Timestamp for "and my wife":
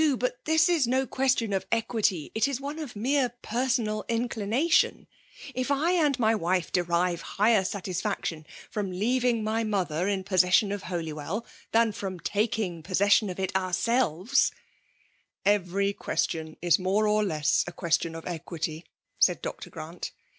5.91-6.71